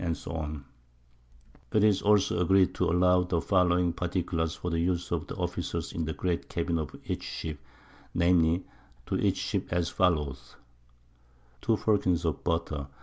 [1.71, 5.93] _It is also agreed to allow the following Particulars for the use of the Officers
[5.93, 7.59] in the Great Cabbin of each Ship,
[8.15, 8.61] viz.
[9.05, 10.55] To each Ship as followeth.
[11.61, 12.87] _Two Firkins of Butter.